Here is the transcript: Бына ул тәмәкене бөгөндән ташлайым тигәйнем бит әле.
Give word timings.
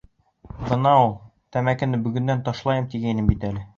Бына 0.69 0.93
ул 1.01 1.13
тәмәкене 1.57 2.01
бөгөндән 2.07 2.43
ташлайым 2.49 2.89
тигәйнем 2.95 3.29
бит 3.35 3.47
әле. 3.53 3.63